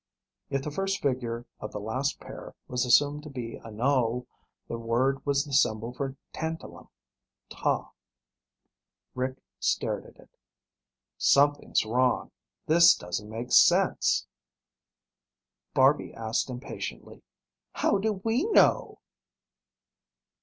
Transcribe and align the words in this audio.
If 0.49 0.63
the 0.63 0.71
first 0.71 0.99
figure 0.99 1.45
of 1.59 1.71
the 1.71 1.79
last 1.79 2.19
pair 2.19 2.55
was 2.67 2.85
assumed 2.87 3.21
to 3.21 3.29
be 3.29 3.57
a 3.57 3.69
null, 3.69 4.25
the 4.67 4.79
word 4.79 5.23
was 5.27 5.45
the 5.45 5.53
symbol 5.53 5.93
for 5.93 6.15
tantalum: 6.33 6.89
"Ta." 7.49 7.91
Rick 9.13 9.37
stared 9.59 10.07
at 10.07 10.17
it. 10.17 10.35
"Something's 11.19 11.85
wrong. 11.85 12.31
This 12.65 12.95
doesn't 12.95 13.29
make 13.29 13.51
sense." 13.51 14.25
Barby 15.75 16.15
asked 16.15 16.49
impatiently, 16.49 17.21
"How 17.73 17.99
do 17.99 18.13
we 18.13 18.45
know?" 18.45 19.01